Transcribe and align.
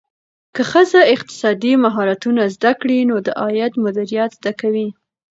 که 0.55 0.61
ښځه 0.71 0.99
اقتصادي 1.15 1.73
مهارتونه 1.85 2.43
زده 2.55 2.71
کړي، 2.81 2.99
نو 3.09 3.15
د 3.25 3.27
عاید 3.41 3.73
مدیریت 3.83 4.31
زده 4.39 4.51
کوي. 4.61 4.87